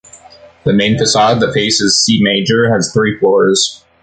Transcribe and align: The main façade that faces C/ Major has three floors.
The 0.65 0.73
main 0.73 0.95
façade 0.97 1.39
that 1.41 1.53
faces 1.53 2.03
C/ 2.03 2.17
Major 2.23 2.73
has 2.73 2.91
three 2.91 3.19
floors. 3.19 3.83